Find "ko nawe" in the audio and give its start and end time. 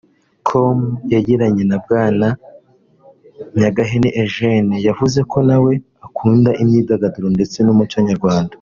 5.31-5.73